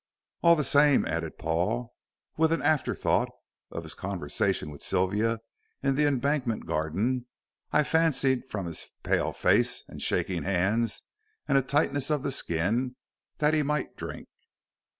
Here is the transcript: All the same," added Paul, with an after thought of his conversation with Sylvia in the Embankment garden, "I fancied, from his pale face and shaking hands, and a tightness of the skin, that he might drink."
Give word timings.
All 0.41 0.55
the 0.55 0.63
same," 0.63 1.05
added 1.05 1.37
Paul, 1.37 1.93
with 2.35 2.51
an 2.51 2.63
after 2.63 2.95
thought 2.95 3.29
of 3.69 3.83
his 3.83 3.93
conversation 3.93 4.71
with 4.71 4.81
Sylvia 4.81 5.37
in 5.83 5.93
the 5.93 6.07
Embankment 6.07 6.65
garden, 6.65 7.27
"I 7.71 7.83
fancied, 7.83 8.49
from 8.49 8.65
his 8.65 8.89
pale 9.03 9.31
face 9.31 9.83
and 9.87 10.01
shaking 10.01 10.41
hands, 10.41 11.03
and 11.47 11.55
a 11.55 11.61
tightness 11.61 12.09
of 12.09 12.23
the 12.23 12.31
skin, 12.31 12.95
that 13.37 13.53
he 13.53 13.61
might 13.61 13.95
drink." 13.95 14.27